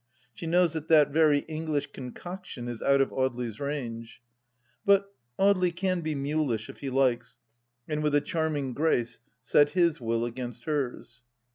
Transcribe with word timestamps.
She 0.33 0.47
knows 0.47 0.73
that 0.73 0.87
that 0.87 1.11
very 1.11 1.41
English 1.41 1.91
concoction 1.91 2.67
is 2.67 2.81
out 2.81 3.01
of 3.01 3.11
Audely's 3.11 3.59
range.... 3.59 4.19
But 4.83 5.13
Audely 5.37 5.75
can 5.75 6.01
be 6.01 6.15
mulish 6.15 6.69
if 6.71 6.79
he 6.79 6.89
likes, 6.89 7.37
and 7.87 8.01
with 8.01 8.15
a 8.15 8.21
charming 8.21 8.73
grace 8.73 9.19
set 9.43 9.69
his 9.77 10.01
will 10.01 10.25
against 10.25 10.65
hers. 10.65 11.21